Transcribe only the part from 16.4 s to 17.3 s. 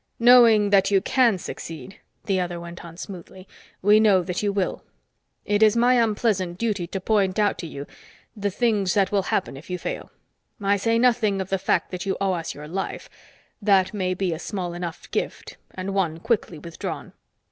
withdrawn.